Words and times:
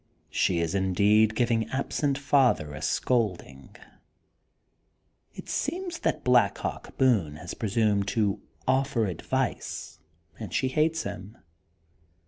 She 0.31 0.61
is, 0.61 0.73
indeed, 0.73 1.35
giving 1.35 1.69
absent 1.69 2.17
father 2.17 2.73
a 2.73 2.81
scolding. 2.81 3.75
It 5.35 5.45
se^ms 5.45 6.01
that 6.01 6.23
Black 6.23 6.57
Hawk 6.57 6.97
Boone 6.97 7.35
has 7.35 7.53
presumed 7.53 8.07
to 8.07 8.41
"offer 8.67 9.05
advice.'' 9.05 9.99
And 10.39 10.51
she 10.51 10.69
hates 10.69 11.03
him.'' 11.03 11.37